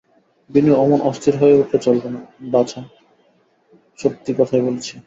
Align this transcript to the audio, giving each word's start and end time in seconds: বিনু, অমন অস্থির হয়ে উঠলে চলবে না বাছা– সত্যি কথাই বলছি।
বিনু, 0.49 0.71
অমন 0.75 0.99
অস্থির 1.01 1.33
হয়ে 1.37 1.59
উঠলে 1.61 1.77
চলবে 1.77 2.09
না 2.09 2.21
বাছা– 2.51 2.89
সত্যি 3.99 4.31
কথাই 4.37 4.61
বলছি। 4.61 4.93